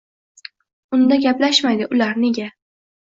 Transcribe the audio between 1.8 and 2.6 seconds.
ular, nega?.